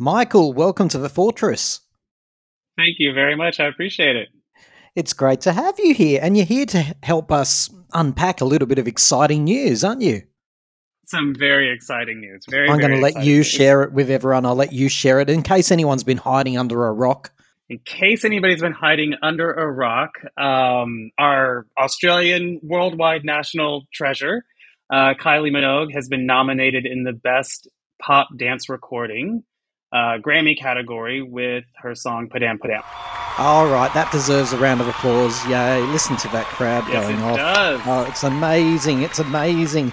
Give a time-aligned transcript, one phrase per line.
[0.00, 1.80] Michael, welcome to the Fortress.
[2.76, 3.58] Thank you very much.
[3.58, 4.28] I appreciate it.
[4.94, 8.68] It's great to have you here, and you're here to help us unpack a little
[8.68, 10.22] bit of exciting news, aren't you?
[11.06, 12.44] Some very exciting news.
[12.48, 12.70] Very.
[12.70, 13.48] I'm going to let you news.
[13.48, 14.46] share it with everyone.
[14.46, 17.32] I'll let you share it in case anyone's been hiding under a rock.
[17.68, 24.44] In case anybody's been hiding under a rock, um, our Australian worldwide national treasure,
[24.92, 27.66] uh, Kylie Minogue, has been nominated in the Best
[28.00, 29.42] Pop Dance Recording
[29.92, 32.82] uh, Grammy category with her song Padam Padam.
[33.38, 35.46] All right, that deserves a round of applause.
[35.46, 37.36] Yay, listen to that crowd yes, going it off.
[37.36, 37.80] Does.
[37.86, 39.02] Oh, it's amazing.
[39.02, 39.92] It's amazing.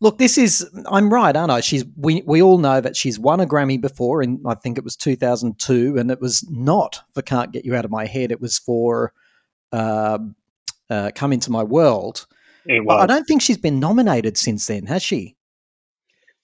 [0.00, 1.60] Look, this is I'm right, aren't I?
[1.60, 4.84] She's we we all know that she's won a Grammy before and I think it
[4.84, 8.30] was 2002 and it was not for Can't Get You Out of My Head.
[8.30, 9.14] It was for
[9.72, 10.18] uh,
[10.90, 12.26] uh, Come Into My World.
[12.66, 13.02] It was.
[13.02, 15.36] I don't think she's been nominated since then, has she?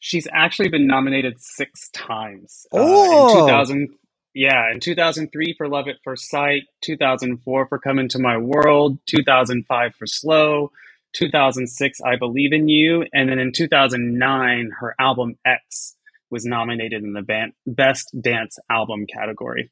[0.05, 2.67] She's actually been nominated six times.
[2.73, 3.89] Oh, uh, in 2000,
[4.35, 9.95] yeah, in 2003 for Love at First Sight, 2004 for Come Into My World, 2005
[9.95, 10.73] for Slow,
[11.15, 15.95] 2006 I Believe in You, and then in 2009 her album X
[16.31, 19.71] was nominated in the band, Best Dance Album category.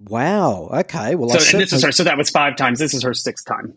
[0.00, 0.68] Wow.
[0.72, 1.14] Okay.
[1.14, 1.92] Well, so, this is her.
[1.92, 2.80] So that was five times.
[2.80, 3.76] This is her sixth time.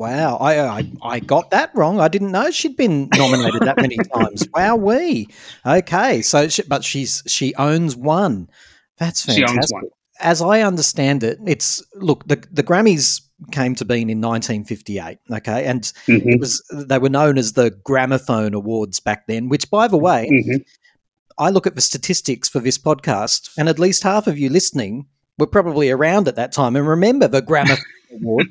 [0.00, 2.00] Wow, I, I, I got that wrong.
[2.00, 4.48] I didn't know she'd been nominated that many times.
[4.54, 5.28] Wow, we
[5.66, 6.22] okay.
[6.22, 8.48] So, she, but she's she owns one.
[8.96, 9.90] That's fantastic.
[10.18, 13.20] As I understand it, it's look the the Grammys
[13.52, 15.18] came to being in 1958.
[15.30, 16.28] Okay, and mm-hmm.
[16.30, 19.50] it was they were known as the Gramophone Awards back then.
[19.50, 20.62] Which, by the way, mm-hmm.
[21.38, 25.06] I look at the statistics for this podcast, and at least half of you listening
[25.38, 27.84] were probably around at that time and remember the Gramophone
[28.14, 28.46] Award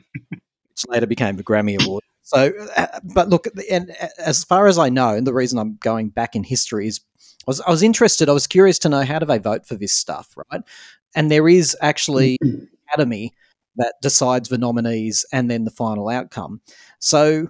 [0.79, 2.03] which later became the Grammy Award.
[2.23, 5.77] So, uh, but look, and uh, as far as I know, and the reason I'm
[5.81, 9.03] going back in history is I was, I was interested, I was curious to know
[9.03, 10.61] how do they vote for this stuff, right?
[11.15, 12.37] And there is actually
[12.87, 13.33] Academy
[13.77, 16.61] that decides the nominees and then the final outcome.
[16.99, 17.49] So,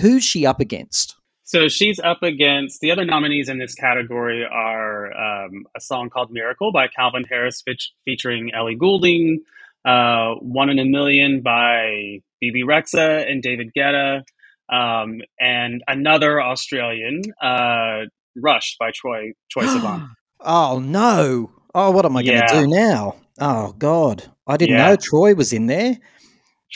[0.00, 1.14] who's she up against?
[1.44, 6.30] So she's up against the other nominees in this category are um, a song called
[6.30, 7.62] "Miracle" by Calvin Harris,
[8.04, 9.40] featuring Ellie Goulding,
[9.84, 14.22] uh, One in a Million by Bebe Rexha and David Guetta,
[14.70, 18.04] um, and another Australian, uh,
[18.36, 20.08] Rush by Troy Troye Sivan.
[20.40, 21.50] oh no!
[21.74, 23.16] Oh, what am I going to do now?
[23.40, 24.90] Oh God, I didn't yeah.
[24.90, 25.98] know Troye was in there.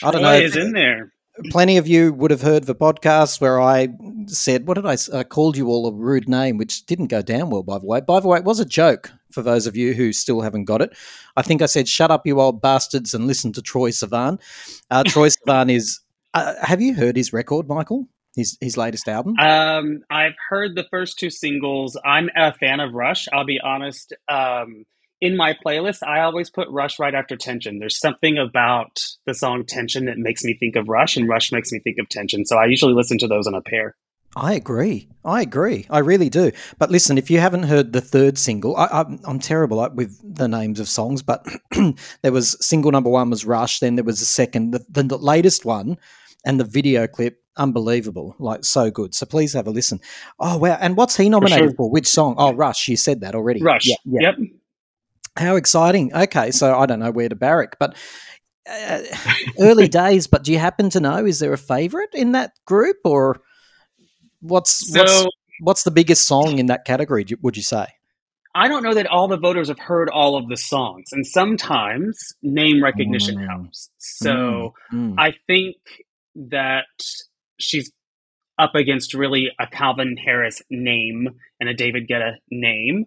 [0.01, 0.33] Troye I don't know.
[0.33, 1.13] Is in there
[1.49, 3.89] plenty of you would have heard the podcast where I
[4.27, 4.97] said, "What did I?
[5.13, 8.01] I called you all a rude name," which didn't go down well, by the way.
[8.01, 10.81] By the way, it was a joke for those of you who still haven't got
[10.81, 10.95] it.
[11.35, 14.39] I think I said, "Shut up, you old bastards," and listen to Troye Sivan.
[14.91, 15.99] Uh, Troye Sivan is.
[16.33, 18.07] Uh, have you heard his record, Michael?
[18.35, 19.37] His his latest album.
[19.39, 21.97] Um, I've heard the first two singles.
[22.03, 23.27] I'm a fan of Rush.
[23.31, 24.13] I'll be honest.
[24.27, 24.85] Um,
[25.23, 27.79] in my playlist, I always put Rush right after Tension.
[27.79, 31.71] There's something about the song Tension that makes me think of Rush, and Rush makes
[31.71, 32.45] me think of Tension.
[32.45, 33.95] So I usually listen to those in a pair.
[34.35, 35.07] I agree.
[35.23, 35.85] I agree.
[35.89, 36.51] I really do.
[36.77, 40.81] But listen, if you haven't heard the third single, I, am terrible with the names
[40.81, 41.47] of songs, but
[42.21, 43.79] there was single number one was Rush.
[43.79, 45.97] Then there was a second, the, the, the latest one,
[46.45, 49.15] and the video clip, unbelievable, like so good.
[49.15, 50.01] So please have a listen.
[50.37, 50.77] Oh wow!
[50.81, 51.69] And what's he nominated for?
[51.69, 51.75] Sure.
[51.75, 51.91] for?
[51.91, 52.35] Which song?
[52.37, 52.89] Oh, Rush.
[52.89, 53.61] You said that already.
[53.61, 53.87] Rush.
[53.87, 54.21] Yeah, yeah.
[54.21, 54.49] Yep.
[55.35, 56.13] How exciting.
[56.13, 57.95] Okay, so I don't know where to barrack, but
[58.69, 59.01] uh,
[59.59, 62.97] early days, but do you happen to know is there a favorite in that group
[63.03, 63.41] or
[64.41, 65.27] what's so, what's
[65.59, 67.87] what's the biggest song in that category would you say?
[68.55, 72.33] I don't know that all the voters have heard all of the songs, and sometimes
[72.43, 73.47] name recognition mm.
[73.47, 73.89] helps.
[73.97, 75.13] So mm.
[75.13, 75.15] Mm.
[75.17, 75.77] I think
[76.35, 76.85] that
[77.59, 77.91] she's
[78.59, 81.29] up against really a Calvin Harris name
[81.59, 83.05] and a David Guetta name,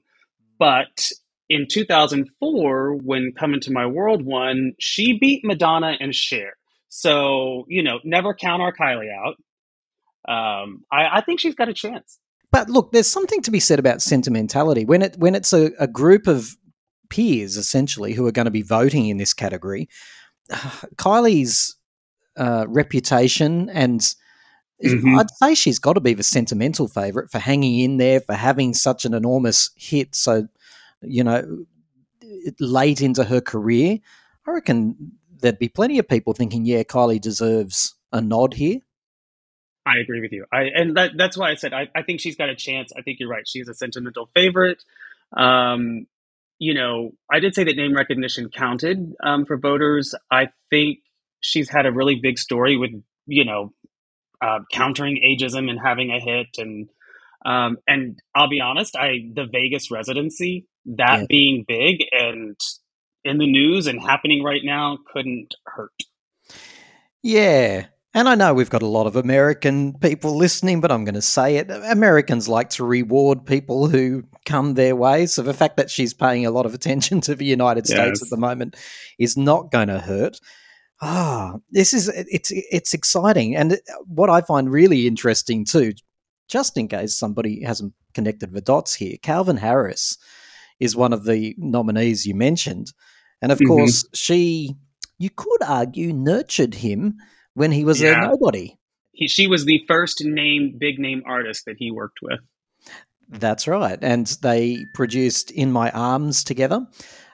[0.58, 1.10] but
[1.48, 6.54] in 2004, when Come Into My World won, she beat Madonna and Cher.
[6.88, 9.36] So, you know, never count our Kylie out.
[10.28, 12.18] Um, I, I think she's got a chance.
[12.50, 15.86] But look, there's something to be said about sentimentality when it when it's a, a
[15.86, 16.56] group of
[17.10, 19.88] peers essentially who are going to be voting in this category.
[20.96, 21.76] Kylie's
[22.36, 24.00] uh, reputation and
[24.82, 25.18] mm-hmm.
[25.18, 28.74] I'd say she's got to be the sentimental favorite for hanging in there, for having
[28.74, 30.48] such an enormous hit so
[31.06, 31.64] you know,
[32.60, 33.98] late into her career,
[34.46, 38.80] I reckon there'd be plenty of people thinking, yeah, Kylie deserves a nod here.
[39.84, 40.44] I agree with you.
[40.52, 42.92] I and that, that's why I said I, I think she's got a chance.
[42.96, 43.46] I think you're right.
[43.46, 44.82] She's a sentimental favorite.
[45.36, 46.06] Um,
[46.58, 50.14] you know, I did say that name recognition counted um, for voters.
[50.30, 50.98] I think
[51.40, 52.90] she's had a really big story with
[53.26, 53.72] you know
[54.40, 56.88] uh, countering ageism and having a hit and
[57.44, 61.26] um, and I'll be honest, I the Vegas residency that yeah.
[61.28, 62.58] being big and
[63.24, 65.92] in the news and happening right now couldn't hurt.
[67.22, 67.86] Yeah.
[68.14, 71.22] And I know we've got a lot of American people listening, but I'm going to
[71.22, 71.70] say it.
[71.70, 75.26] Americans like to reward people who come their way.
[75.26, 78.30] So the fact that she's paying a lot of attention to the United States at
[78.30, 78.76] the moment
[79.18, 80.40] is not going to hurt.
[81.02, 85.92] Ah, oh, this is it's it's exciting, and what I find really interesting too,
[86.48, 90.16] just in case somebody hasn't connected the dots here, Calvin Harris
[90.80, 92.92] is one of the nominees you mentioned,
[93.40, 93.68] and of mm-hmm.
[93.68, 94.74] course she,
[95.18, 97.16] you could argue, nurtured him
[97.54, 98.24] when he was yeah.
[98.24, 98.76] a nobody.
[99.12, 102.40] He, she was the first name, big name artist that he worked with.
[103.28, 103.98] That's right.
[104.02, 106.86] And they produced In My Arms together.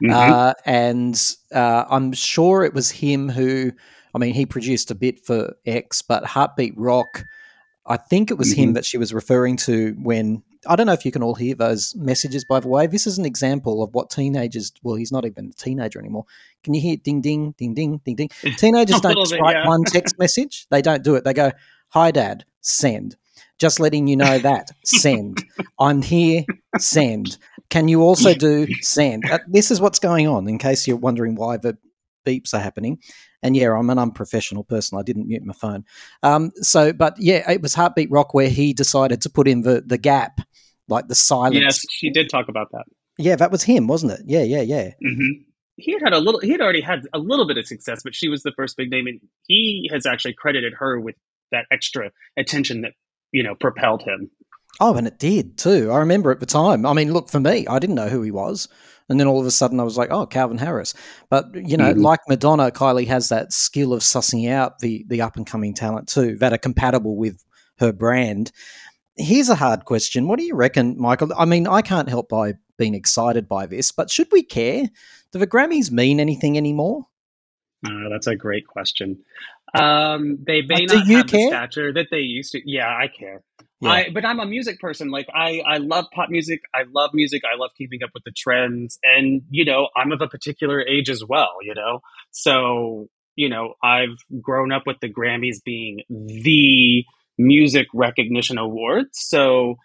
[0.02, 0.10] Mm-hmm.
[0.10, 1.20] Uh, and
[1.54, 3.72] uh, I'm sure it was him who,
[4.14, 7.24] I mean, he produced a bit for X, but Heartbeat Rock,
[7.86, 8.62] I think it was mm-hmm.
[8.62, 10.42] him that she was referring to when.
[10.68, 12.86] I don't know if you can all hear those messages, by the way.
[12.86, 16.24] This is an example of what teenagers, well, he's not even a teenager anymore.
[16.62, 18.28] Can you hear ding, ding, ding, ding, ding, ding?
[18.58, 19.66] Teenagers don't bit, write yeah.
[19.66, 20.68] one text message.
[20.70, 21.24] They don't do it.
[21.24, 21.50] They go,
[21.88, 23.16] hi, dad, send.
[23.58, 24.70] Just letting you know that.
[24.84, 25.42] Send.
[25.80, 26.44] I'm here.
[26.78, 27.38] Send.
[27.68, 29.28] Can you also do send?
[29.28, 31.76] Uh, this is what's going on in case you're wondering why the
[32.24, 32.98] beeps are happening.
[33.42, 34.98] And yeah, I'm an unprofessional person.
[34.98, 35.84] I didn't mute my phone.
[36.22, 39.82] Um, so, but yeah, it was Heartbeat Rock where he decided to put in the,
[39.84, 40.40] the gap,
[40.88, 41.56] like the silence.
[41.56, 42.84] Yes, she did talk about that.
[43.18, 44.20] Yeah, that was him, wasn't it?
[44.26, 44.90] Yeah, yeah, yeah.
[45.04, 45.42] Mm-hmm.
[45.76, 46.40] He had had a little.
[46.40, 48.90] He had already had a little bit of success, but she was the first big
[48.90, 51.16] name, and he has actually credited her with
[51.50, 52.92] that extra attention that
[53.32, 54.30] you know, propelled him.
[54.80, 55.90] Oh, and it did too.
[55.90, 56.86] I remember at the time.
[56.86, 58.68] I mean, look, for me, I didn't know who he was.
[59.08, 60.94] And then all of a sudden I was like, oh, Calvin Harris.
[61.28, 62.00] But, you know, mm-hmm.
[62.00, 66.08] like Madonna, Kylie has that skill of sussing out the, the up and coming talent
[66.08, 67.44] too that are compatible with
[67.78, 68.52] her brand.
[69.16, 70.28] Here's a hard question.
[70.28, 71.32] What do you reckon, Michael?
[71.36, 74.88] I mean, I can't help by being excited by this, but should we care?
[75.32, 77.06] Do the Grammys mean anything anymore?
[77.84, 79.18] Uh, that's a great question.
[79.74, 81.50] Um, they may not have care?
[81.50, 82.60] the stature that they used to.
[82.64, 83.42] Yeah, I care.
[83.90, 85.10] I, but I'm a music person.
[85.10, 86.62] Like I, I love pop music.
[86.74, 87.42] I love music.
[87.44, 88.98] I love keeping up with the trends.
[89.02, 91.56] And you know, I'm of a particular age as well.
[91.62, 92.00] You know,
[92.30, 97.04] so you know, I've grown up with the Grammys being the
[97.38, 99.06] music recognition award.
[99.12, 99.76] So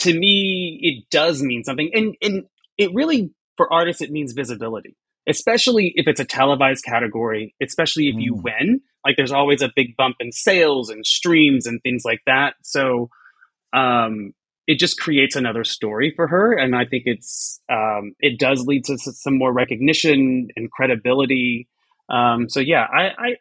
[0.00, 2.44] to me, it does mean something, and and
[2.78, 4.96] it really for artists it means visibility
[5.28, 8.42] especially if it's a televised category, especially if you mm.
[8.42, 8.80] win.
[9.04, 12.54] Like there's always a big bump in sales and streams and things like that.
[12.62, 13.10] So
[13.72, 14.32] um,
[14.66, 18.84] it just creates another story for her, and I think it's um, it does lead
[18.84, 21.68] to some more recognition and credibility.
[22.08, 23.36] Um, so yeah, I, I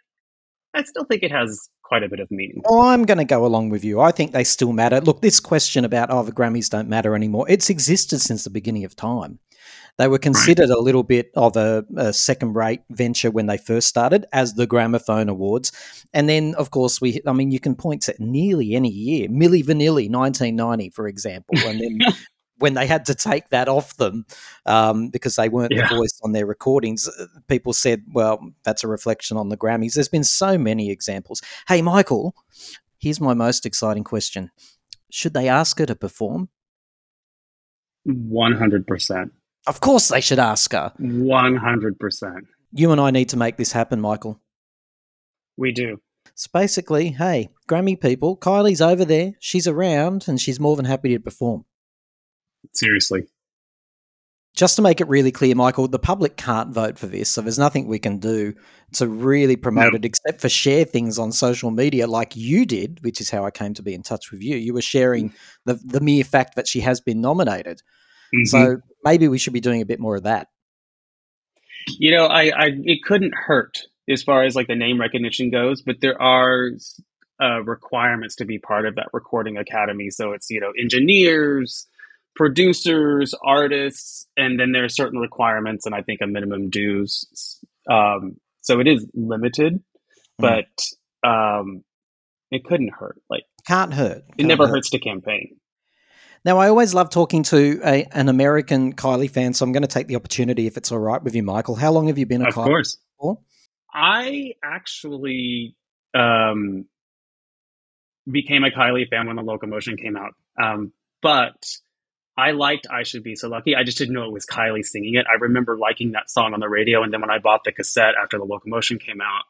[0.74, 2.62] I still think it has quite a bit of meaning.
[2.66, 4.00] Oh, I'm going to go along with you.
[4.00, 5.02] I think they still matter.
[5.02, 7.46] Look, this question about oh the Grammys don't matter anymore.
[7.50, 9.40] It's existed since the beginning of time.
[10.02, 10.78] They were considered right.
[10.80, 14.66] a little bit of a, a second rate venture when they first started as the
[14.66, 15.72] Gramophone Awards.
[16.12, 19.28] And then, of course, we, I mean, you can point to nearly any year.
[19.28, 21.56] Milli Vanilli, 1990, for example.
[21.60, 22.14] And then
[22.58, 24.26] when they had to take that off them
[24.66, 25.88] um, because they weren't yeah.
[25.88, 29.94] the voice on their recordings, uh, people said, well, that's a reflection on the Grammys.
[29.94, 31.44] There's been so many examples.
[31.68, 32.34] Hey, Michael,
[32.98, 34.50] here's my most exciting question
[35.12, 36.50] Should they ask her to perform?
[38.08, 39.30] 100%.
[39.68, 40.92] Of course, they should ask her.
[41.00, 42.42] 100%.
[42.74, 44.40] You and I need to make this happen, Michael.
[45.58, 46.02] We do.
[46.28, 49.34] It's basically, hey, Grammy people, Kylie's over there.
[49.40, 51.66] She's around and she's more than happy to perform.
[52.74, 53.28] Seriously.
[54.56, 57.60] Just to make it really clear, Michael, the public can't vote for this, so there's
[57.60, 58.54] nothing we can do
[58.94, 59.98] to really promote no.
[59.98, 63.52] it except for share things on social media like you did, which is how I
[63.52, 64.58] came to be in touch with you.
[64.58, 65.34] You were sharing mm.
[65.66, 67.82] the, the mere fact that she has been nominated.
[68.34, 68.46] Mm-hmm.
[68.46, 70.48] So maybe we should be doing a bit more of that.
[71.88, 75.82] You know, I, I it couldn't hurt as far as like the name recognition goes,
[75.82, 76.72] but there are
[77.42, 80.10] uh, requirements to be part of that recording academy.
[80.10, 81.88] So it's you know engineers,
[82.36, 87.60] producers, artists, and then there are certain requirements, and I think a minimum dues.
[87.90, 89.82] Um, so it is limited, mm.
[90.38, 91.84] but um,
[92.52, 93.20] it couldn't hurt.
[93.30, 94.28] Like can't hurt.
[94.28, 94.76] Can't it never hurt.
[94.76, 95.58] hurts to campaign.
[96.44, 99.88] Now, I always love talking to a, an American Kylie fan, so I'm going to
[99.88, 101.76] take the opportunity if it's all right with you, Michael.
[101.76, 102.98] How long have you been a of Kylie course.
[103.20, 103.38] for?
[103.94, 105.76] I actually
[106.16, 106.86] um,
[108.30, 111.64] became a Kylie fan when the Locomotion came out, um, but
[112.36, 115.16] I liked "I Should Be So Lucky." I just didn't know it was Kylie singing
[115.16, 115.28] it.
[115.30, 118.16] I remember liking that song on the radio, and then when I bought the cassette
[118.22, 119.44] after the Locomotion came out,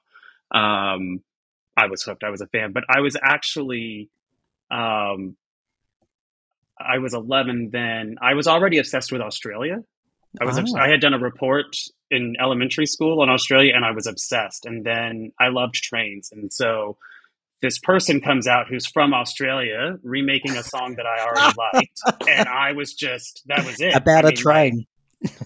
[0.57, 1.21] um,
[1.77, 2.23] I was hooked.
[2.23, 4.09] I was a fan, but I was actually
[4.69, 5.37] um,
[6.87, 9.83] I was 11 then, I was already obsessed with Australia.
[10.39, 10.77] I was oh.
[10.77, 11.75] I had done a report
[12.09, 14.65] in elementary school in Australia and I was obsessed.
[14.65, 16.29] And then I loved trains.
[16.31, 16.97] And so
[17.61, 22.29] this person comes out who's from Australia remaking a song that I already liked.
[22.29, 23.95] And I was just that was it.
[23.95, 24.85] About I mean, a train.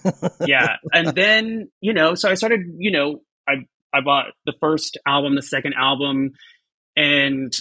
[0.04, 0.75] Like, yeah.
[0.94, 5.36] And then, you know, so I started, you know, I I bought the first album,
[5.36, 6.32] the second album,
[6.96, 7.54] and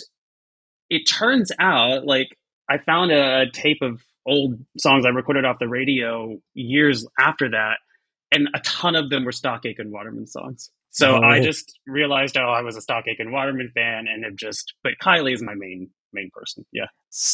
[0.90, 2.36] it turns out like
[2.68, 7.76] I found a tape of old songs I recorded off the radio years after that,
[8.32, 10.70] and a ton of them were Stock Aitken Waterman songs.
[10.90, 11.22] So oh.
[11.22, 14.74] I just realized, oh, I was a Stock Aitken Waterman fan, and have just.
[14.82, 16.64] But Kylie is my main main person.
[16.72, 16.86] Yeah,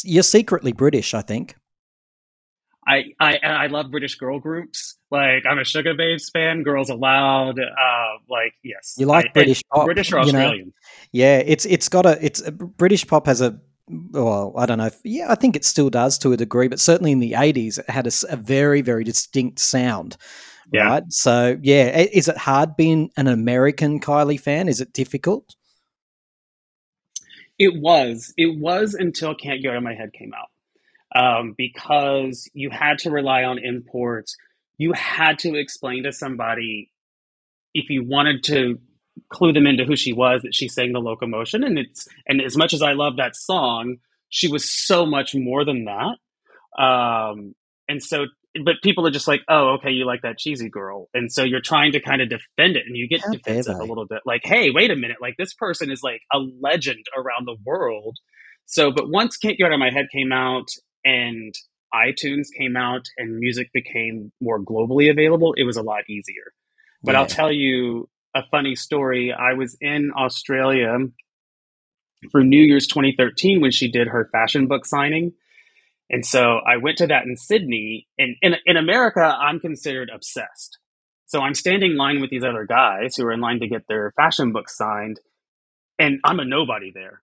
[0.03, 1.55] you're secretly British, I think.
[2.87, 4.97] I, I I love British girl groups.
[5.11, 6.63] Like I'm a Sugababes fan.
[6.63, 7.59] Girls Aloud.
[7.59, 10.65] Uh, like yes, you like I, British pop, British or Australian?
[10.67, 10.71] Know?
[11.11, 14.85] Yeah, it's it's got a it's a, British pop has a well, I don't know.
[14.85, 17.79] If, yeah, I think it still does to a degree, but certainly in the 80s,
[17.79, 20.17] it had a, a very, very distinct sound.
[20.71, 20.87] Yeah.
[20.87, 21.03] Right.
[21.09, 24.69] So, yeah, is it hard being an American Kylie fan?
[24.69, 25.55] Is it difficult?
[27.59, 28.33] It was.
[28.37, 30.47] It was until Can't Get Out of My Head came out.
[31.13, 34.37] Um, because you had to rely on imports.
[34.77, 36.89] You had to explain to somebody
[37.73, 38.79] if you wanted to
[39.29, 41.63] clue them into who she was that she sang the locomotion.
[41.63, 43.97] And it's and as much as i love that song
[44.29, 46.81] she was so much more than that.
[46.81, 47.53] Um
[47.87, 48.25] and so
[48.65, 51.09] but people are just like oh okay you like that cheesy girl.
[51.13, 53.83] And so you're trying to kind of defend it and you get How defensive a
[53.83, 54.21] little bit.
[54.25, 58.17] Like hey wait a minute like this person is like a legend around the world.
[58.65, 60.69] So but once can't get out of my head came out
[61.03, 61.53] and
[61.93, 66.53] itunes came out and music became more globally available it was a lot easier.
[67.03, 67.21] But yeah.
[67.21, 69.33] I'll tell you, a funny story.
[69.33, 70.97] I was in Australia
[72.31, 75.33] for New Year's 2013 when she did her fashion book signing.
[76.09, 78.07] And so I went to that in Sydney.
[78.17, 80.77] And in, in America, I'm considered obsessed.
[81.25, 83.87] So I'm standing in line with these other guys who are in line to get
[83.87, 85.19] their fashion book signed.
[85.97, 87.21] And I'm a nobody there.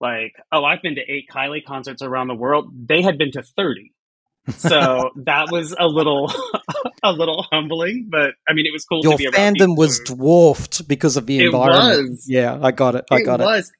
[0.00, 2.72] Like, oh, I've been to eight Kylie concerts around the world.
[2.88, 3.92] They had been to 30
[4.52, 6.32] so that was a little
[7.02, 11.26] a little humbling but i mean it was cool your fandom was dwarfed because of
[11.26, 12.26] the environment was.
[12.28, 13.68] yeah i got it i it got was.
[13.68, 13.74] it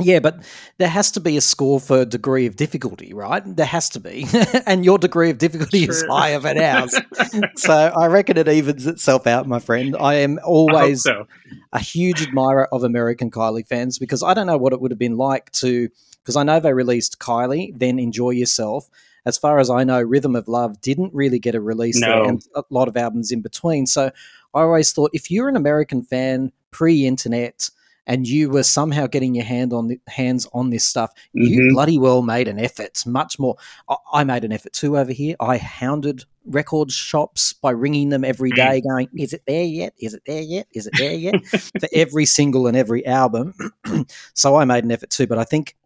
[0.00, 0.44] yeah, but
[0.78, 3.42] there has to be a score for degree of difficulty, right?
[3.44, 4.26] There has to be.
[4.66, 6.94] and your degree of difficulty is higher than ours.
[7.56, 9.96] so I reckon it evens itself out, my friend.
[9.98, 11.26] I am always I so.
[11.72, 14.98] a huge admirer of American Kylie fans because I don't know what it would have
[14.98, 15.88] been like to,
[16.22, 18.88] because I know they released Kylie, then Enjoy Yourself,
[19.26, 22.06] as far as I know, Rhythm of Love didn't really get a release no.
[22.06, 23.86] there, and a lot of albums in between.
[23.86, 24.10] So
[24.54, 27.70] I always thought if you're an American fan pre-internet
[28.06, 31.42] and you were somehow getting your hand on the, hands on this stuff, mm-hmm.
[31.42, 33.02] you bloody well made an effort.
[33.06, 33.56] Much more,
[33.88, 35.36] I, I made an effort too over here.
[35.38, 39.92] I hounded record shops by ringing them every day, going, "Is it there yet?
[39.98, 40.66] Is it there yet?
[40.72, 43.52] Is it there yet?" for every single and every album.
[44.34, 45.76] so I made an effort too, but I think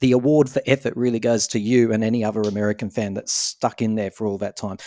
[0.00, 3.82] the award for effort really goes to you and any other American fan that's stuck
[3.82, 4.78] in there for all that time.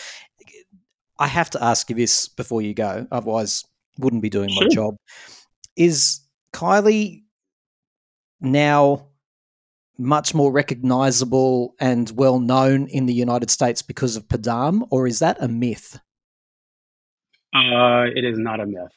[1.18, 3.64] I have to ask you this before you go, otherwise,
[3.98, 4.62] wouldn't be doing sure.
[4.64, 4.96] my job.
[5.76, 6.20] Is
[6.52, 7.22] Kylie
[8.40, 9.08] now
[9.96, 15.20] much more recognizable and well known in the United States because of Padam, or is
[15.20, 16.00] that a myth?
[17.54, 18.90] Uh, it is not a myth.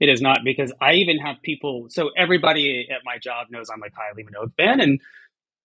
[0.00, 1.86] It is not because I even have people.
[1.88, 5.00] So everybody at my job knows I'm a Kylie Minogue fan, and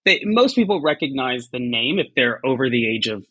[0.07, 3.25] they, most people recognize the name if they're over the age of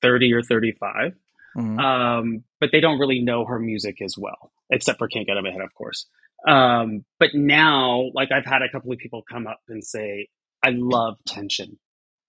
[0.00, 1.12] 30 or 35.
[1.56, 1.78] Mm-hmm.
[1.78, 5.38] Um, but they don't really know her music as well, except for Can't Get Out
[5.38, 6.06] of My Head, of course.
[6.48, 10.28] Um, but now, like, I've had a couple of people come up and say,
[10.64, 11.78] I love Tension.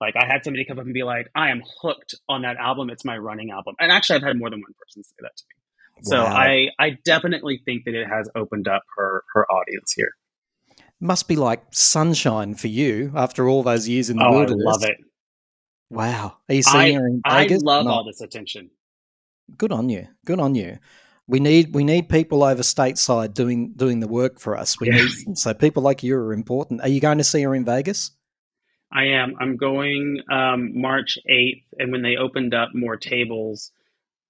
[0.02, 2.90] Like, I had somebody come up and be like, I am hooked on that album.
[2.90, 3.76] It's my running album.
[3.80, 5.62] And actually, I've had more than one person say that to me.
[5.96, 6.02] Wow.
[6.04, 10.12] So I, I definitely think that it has opened up her, her audience here
[11.04, 14.66] must be like sunshine for you after all those years in the oh, wilderness.
[14.68, 14.98] I love it.
[15.90, 16.38] Wow.
[16.50, 17.62] Are you seeing I, her in Vegas?
[17.64, 18.70] I love all this attention.
[19.58, 20.08] Good on you.
[20.26, 20.80] Good on you.
[21.28, 24.80] We need we need people over stateside doing doing the work for us.
[24.80, 26.82] We need so people like you are important.
[26.82, 28.12] Are you going to see her in Vegas?
[28.92, 29.36] I am.
[29.40, 33.72] I'm going um, March 8th, and when they opened up more tables,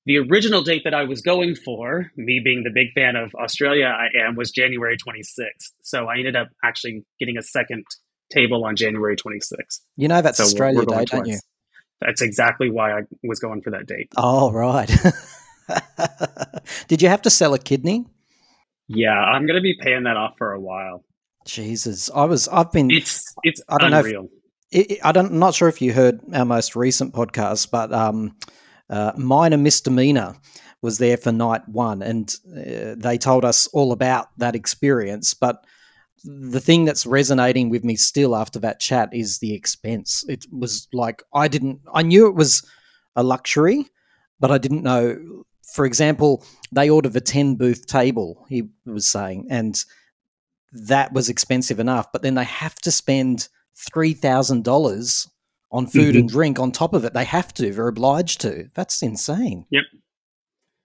[0.05, 3.85] the original date that I was going for, me being the big fan of Australia
[3.85, 5.71] I am, was January 26th.
[5.81, 7.85] So I ended up actually getting a second
[8.31, 9.79] table on January 26th.
[9.95, 11.39] You know that's so Australia we're, we're Day, don't you?
[12.01, 14.09] That's exactly why I was going for that date.
[14.17, 14.91] Oh, right.
[16.87, 18.05] Did you have to sell a kidney?
[18.87, 21.05] Yeah, I'm going to be paying that off for a while.
[21.45, 22.47] Jesus, I was.
[22.49, 22.91] I've been.
[22.91, 24.23] It's it's I don't unreal.
[24.23, 24.29] Know
[24.71, 27.69] if, it, it, I don't, I'm not sure if you heard our most recent podcast,
[27.71, 28.35] but um,
[28.93, 30.35] uh, minor misdemeanor
[30.83, 35.33] was there for night one, and uh, they told us all about that experience.
[35.33, 35.65] But
[36.23, 40.23] the thing that's resonating with me still after that chat is the expense.
[40.29, 42.63] It was like I didn't, I knew it was
[43.15, 43.87] a luxury,
[44.39, 45.43] but I didn't know.
[45.73, 48.45] For example, they ordered a ten booth table.
[48.47, 49.83] He was saying, and
[50.71, 52.11] that was expensive enough.
[52.11, 53.47] But then they have to spend
[53.91, 55.27] three thousand dollars
[55.73, 56.19] on food mm-hmm.
[56.19, 57.13] and drink on top of it.
[57.13, 57.71] They have to.
[57.71, 58.69] They're obliged to.
[58.75, 59.65] That's insane.
[59.71, 59.83] Yep.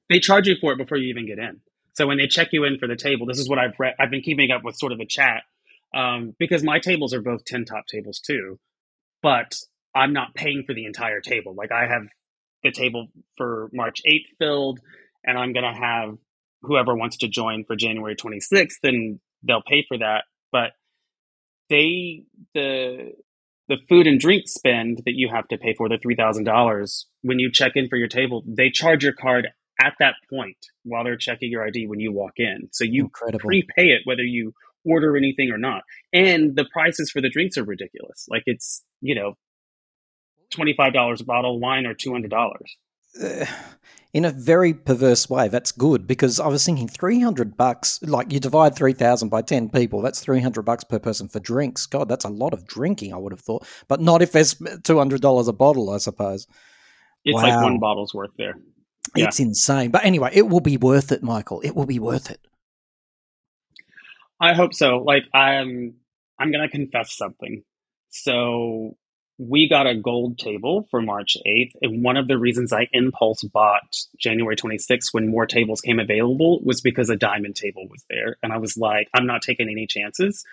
[0.08, 1.60] They charge you for it before you even get in.
[1.92, 3.94] So when they check you in for the table, this is what I've read.
[4.00, 5.42] I've been keeping up with sort of a chat
[5.94, 8.58] um, because my tables are both ten top tables too,
[9.22, 9.54] but
[9.94, 11.54] I'm not paying for the entire table.
[11.54, 12.02] Like I have
[12.62, 14.80] the table for March 8th filled,
[15.24, 16.16] and I'm gonna have
[16.62, 20.24] whoever wants to join for January 26th, then they'll pay for that.
[20.50, 20.72] But
[21.68, 23.12] they the
[23.68, 27.06] the food and drink spend that you have to pay for the three thousand dollars
[27.22, 29.48] when you check in for your table, they charge your card
[29.82, 32.68] at that point while they're checking your ID when you walk in.
[32.72, 33.40] So you Incredible.
[33.40, 34.52] prepay it whether you
[34.84, 35.82] order anything or not.
[36.12, 38.26] And the prices for the drinks are ridiculous.
[38.28, 39.34] Like it's you know
[40.50, 42.76] twenty five dollars a bottle of wine or two hundred dollars.
[43.22, 43.46] Uh,
[44.18, 48.40] in a very perverse way, that's good because I was thinking 300 bucks, like you
[48.40, 51.86] divide 3,000 by 10 people, that's 300 bucks per person for drinks.
[51.86, 53.64] God, that's a lot of drinking, I would have thought.
[53.86, 56.48] But not if there's $200 a bottle, I suppose.
[57.24, 57.42] It's wow.
[57.42, 58.54] like one bottle's worth there.
[59.14, 59.26] Yeah.
[59.26, 59.92] It's insane.
[59.92, 61.60] But anyway, it will be worth it, Michael.
[61.60, 62.40] It will be worth it.
[64.40, 64.98] I hope so.
[64.98, 65.94] Like I'm
[66.40, 67.62] I'm going to confess something.
[68.08, 68.96] So
[69.38, 71.70] we got a gold table for March 8th.
[71.80, 76.60] And one of the reasons I impulse bought January 26th when more tables came available
[76.64, 78.36] was because a diamond table was there.
[78.42, 80.44] And I was like, I'm not taking any chances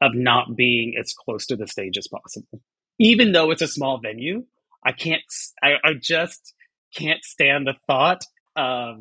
[0.00, 2.60] of not being as close to the stage as possible.
[3.00, 4.44] Even though it's a small venue,
[4.84, 5.22] I can't,
[5.60, 6.54] I, I just
[6.94, 9.00] can't stand the thought of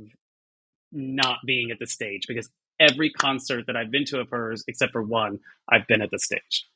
[0.91, 4.93] not being at the stage because every concert that I've been to of hers, except
[4.93, 6.67] for one, I've been at the stage.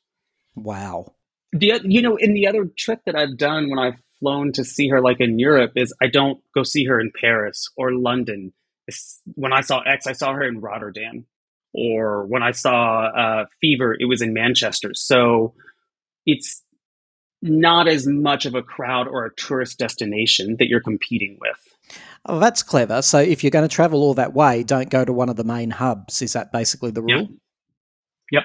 [0.54, 1.14] Wow
[1.52, 4.88] the you know in the other trip that I've done when I've flown to see
[4.88, 8.52] her like in Europe is I don't go see her in Paris or London.
[8.86, 11.26] It's, when I saw X, I saw her in Rotterdam,
[11.72, 14.92] or when I saw uh, Fever, it was in Manchester.
[14.94, 15.54] So
[16.26, 16.62] it's
[17.42, 21.98] not as much of a crowd or a tourist destination that you're competing with.
[22.26, 23.02] Oh, that's clever.
[23.02, 25.44] So if you're going to travel all that way, don't go to one of the
[25.44, 26.22] main hubs.
[26.22, 27.28] Is that basically the rule?
[28.30, 28.44] Yep.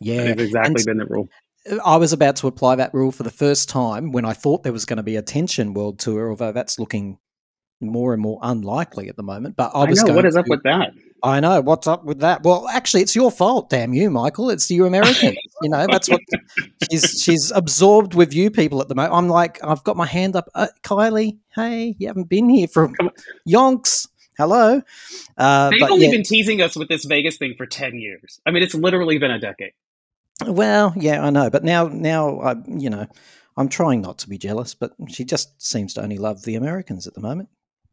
[0.00, 1.28] Yeah, That's exactly and, been the rule.
[1.84, 4.72] I was about to apply that rule for the first time when I thought there
[4.72, 7.18] was going to be a tension world tour, although that's looking
[7.80, 9.56] more and more unlikely at the moment.
[9.56, 10.92] But I was I know, what is to, up with that?
[11.22, 12.42] I know what's up with that.
[12.42, 14.50] Well, actually, it's your fault, damn you, Michael.
[14.50, 15.36] It's you Americans.
[15.62, 16.20] you know that's what
[16.90, 19.14] she's she's absorbed with you people at the moment.
[19.14, 21.38] I'm like, I've got my hand up, uh, Kylie.
[21.54, 22.92] Hey, you haven't been here for
[23.48, 24.08] yonks.
[24.36, 24.82] Hello.
[25.38, 26.12] Uh, They've only yeah.
[26.12, 28.40] been teasing us with this Vegas thing for ten years.
[28.44, 29.72] I mean, it's literally been a decade.
[30.46, 33.06] Well, yeah, I know, but now, now I, you know,
[33.56, 37.06] I'm trying not to be jealous, but she just seems to only love the Americans
[37.06, 37.48] at the moment.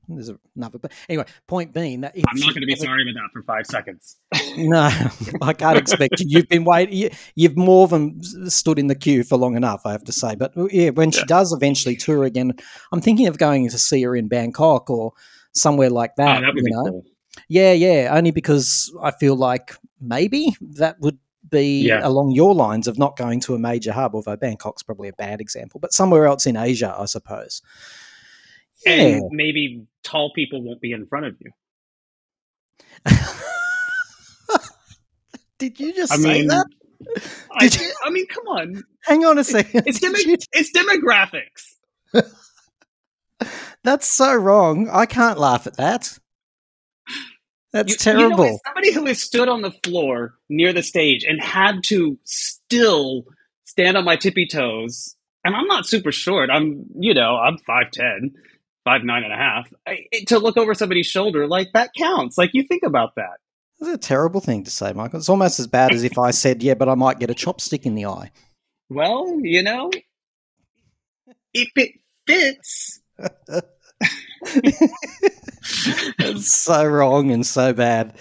[0.07, 3.29] There's another, but anyway, point being that I'm not going to be sorry about that
[3.31, 4.17] for five seconds.
[4.57, 4.89] no,
[5.41, 6.25] I can't expect you.
[6.27, 7.11] You've been waiting.
[7.35, 10.35] You, have more than stood in the queue for long enough, I have to say.
[10.35, 11.19] But yeah, when yeah.
[11.19, 12.53] she does eventually tour again,
[12.91, 15.13] I'm thinking of going to see her in Bangkok or
[15.53, 16.37] somewhere like oh, that.
[16.37, 16.83] Oh, that would you be know?
[16.89, 17.05] cool.
[17.47, 18.09] Yeah, yeah.
[18.11, 21.19] Only because I feel like maybe that would
[21.51, 21.99] be yeah.
[22.03, 25.39] along your lines of not going to a major hub, although Bangkok's probably a bad
[25.41, 27.61] example, but somewhere else in Asia, I suppose.
[28.85, 28.93] Yeah.
[28.93, 31.51] And maybe tall people won't be in front of you.
[35.59, 36.65] Did you just I say mean, that?
[37.51, 37.93] I, you?
[38.03, 38.83] I, mean, come on.
[39.03, 39.83] Hang on a second.
[39.85, 41.75] It's, demo- it's demographics.
[43.83, 44.89] That's so wrong.
[44.89, 46.17] I can't laugh at that.
[47.73, 48.45] That's you, terrible.
[48.45, 52.19] You know, somebody who has stood on the floor near the stage and had to
[52.25, 53.23] still
[53.65, 56.49] stand on my tippy toes, and I'm not super short.
[56.49, 58.33] I'm, you know, I'm 5'10,
[58.83, 59.71] five nine and a half.
[59.87, 62.37] I, eh, to look over somebody's shoulder, like that counts.
[62.37, 63.39] Like you think about that.
[63.79, 65.19] That's a terrible thing to say, Michael.
[65.19, 67.85] It's almost as bad as if I said, "Yeah, but I might get a chopstick
[67.85, 68.31] in the eye."
[68.89, 69.89] Well, you know,
[71.53, 71.91] if it
[72.27, 72.99] fits.
[76.19, 78.15] it's so wrong and so bad.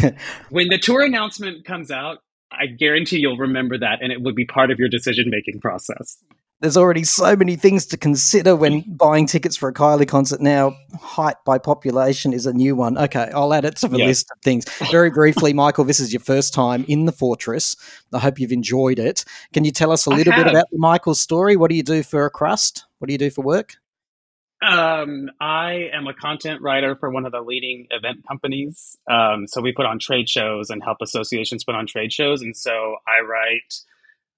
[0.50, 2.18] when the tour announcement comes out,
[2.52, 6.18] I guarantee you'll remember that and it would be part of your decision making process.
[6.60, 8.96] there's already so many things to consider when mm.
[8.96, 10.40] buying tickets for a Kylie concert.
[10.40, 12.96] Now, height by population is a new one.
[12.96, 14.64] Okay, I'll add it to the list of things.
[14.90, 17.76] Very briefly, Michael, this is your first time in the Fortress.
[18.12, 19.24] I hope you've enjoyed it.
[19.52, 21.56] Can you tell us a little bit about Michael's story?
[21.56, 22.86] What do you do for a crust?
[22.98, 23.76] What do you do for work?
[24.62, 28.96] Um, I am a content writer for one of the leading event companies.
[29.10, 32.40] Um, so we put on trade shows and help associations put on trade shows.
[32.40, 33.74] And so I write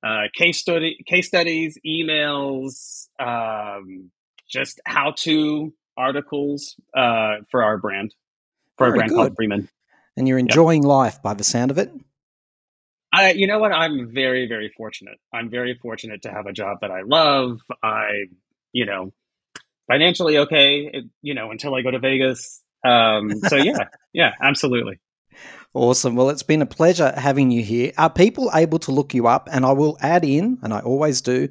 [0.03, 4.11] uh, case study, case studies, emails, um,
[4.49, 8.15] just how to articles uh, for our brand,
[8.77, 9.17] for Very our brand good.
[9.17, 9.69] called Freeman.
[10.17, 10.89] And you're enjoying yep.
[10.89, 11.93] life by the sound of it.
[13.13, 13.73] I, you know what?
[13.73, 15.19] I'm very, very fortunate.
[15.33, 17.61] I'm very fortunate to have a job that I love.
[17.83, 18.27] I,
[18.73, 19.13] you know,
[19.89, 22.63] financially okay, it, you know, until I go to Vegas.
[22.87, 25.01] Um, so yeah, yeah, absolutely.
[25.75, 26.17] Awesome.
[26.17, 27.93] Well, it's been a pleasure having you here.
[27.99, 29.49] Are people able to look you up?
[29.53, 31.49] And I will add in, and I always do,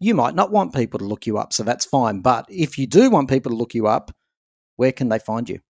[0.00, 2.20] you might not want people to look you up, so that's fine.
[2.20, 4.10] But if you do want people to look you up,
[4.76, 5.60] where can they find you?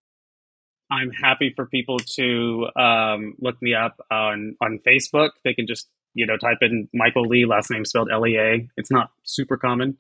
[0.91, 5.31] I'm happy for people to um, look me up on on Facebook.
[5.45, 8.69] They can just you know type in Michael Lea, last name spelled L E A.
[8.77, 9.99] It's not super common,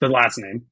[0.00, 0.66] the last name.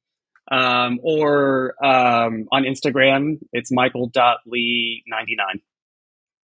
[0.49, 5.61] Um, or um, on Instagram, it's michael.lea99.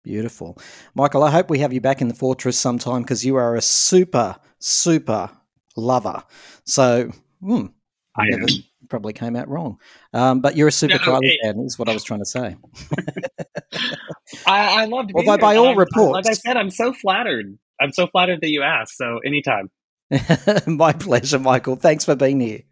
[0.05, 0.59] Beautiful.
[0.95, 3.61] Michael, I hope we have you back in the fortress sometime because you are a
[3.61, 5.31] super, super
[5.77, 6.23] lover.
[6.65, 7.67] So, hmm,
[8.17, 8.47] I never,
[8.89, 9.79] probably came out wrong.
[10.13, 12.57] Um, but you're a super no, Kylie fan, is what I was trying to say.
[14.47, 16.13] I, I loved Although, by all I'm, reports.
[16.13, 17.59] Like I said, I'm so flattered.
[17.81, 18.97] I'm so flattered that you asked.
[18.97, 19.71] So, anytime.
[20.67, 21.77] My pleasure, Michael.
[21.77, 22.63] Thanks for being here.